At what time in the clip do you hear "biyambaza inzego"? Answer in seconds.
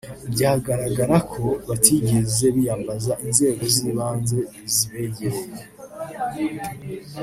2.55-3.63